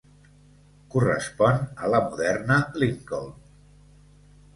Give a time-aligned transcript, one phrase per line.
[0.93, 3.29] Correspon a la moderna Lincoln.